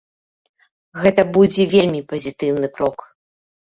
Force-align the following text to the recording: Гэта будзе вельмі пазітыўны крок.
Гэта 1.03 1.27
будзе 1.37 1.69
вельмі 1.77 2.05
пазітыўны 2.17 2.67
крок. 2.77 3.11